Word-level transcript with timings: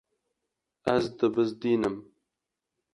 Ez 0.93 1.05
dibizdînim. 1.19 1.97